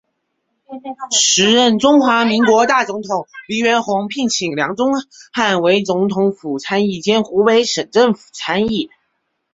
[1.11, 4.93] 时任中华民国大总统黎元洪聘请梁钟
[5.31, 8.89] 汉为总统府参议兼湖北省政府参议。